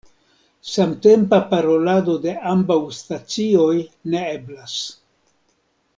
[0.75, 3.77] Samtempa parolado de ambaŭ stacioj
[4.15, 4.79] ne eblas.